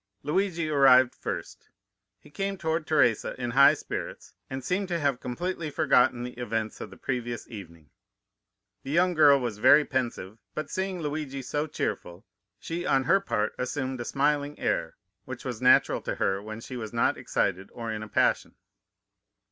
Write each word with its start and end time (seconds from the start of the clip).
Luigi 0.23 0.67
arrived 0.67 1.13
first. 1.13 1.69
He 2.17 2.31
came 2.31 2.57
toward 2.57 2.87
Teresa 2.87 3.39
in 3.39 3.51
high 3.51 3.75
spirits, 3.75 4.33
and 4.49 4.63
seemed 4.63 4.87
to 4.87 4.97
have 4.99 5.19
completely 5.19 5.69
forgotten 5.69 6.23
the 6.23 6.39
events 6.39 6.81
of 6.81 6.89
the 6.89 6.97
previous 6.97 7.47
evening. 7.47 7.91
The 8.81 8.89
young 8.89 9.13
girl 9.13 9.39
was 9.39 9.59
very 9.59 9.85
pensive, 9.85 10.39
but 10.55 10.71
seeing 10.71 11.01
Luigi 11.01 11.43
so 11.43 11.67
cheerful, 11.67 12.25
she 12.59 12.83
on 12.83 13.03
her 13.03 13.19
part 13.19 13.53
assumed 13.59 14.01
a 14.01 14.05
smiling 14.05 14.57
air, 14.57 14.95
which 15.25 15.45
was 15.45 15.61
natural 15.61 16.01
to 16.01 16.15
her 16.15 16.41
when 16.41 16.61
she 16.61 16.77
was 16.77 16.91
not 16.91 17.15
excited 17.15 17.69
or 17.71 17.91
in 17.91 18.01
a 18.01 18.07
passion. 18.09 18.55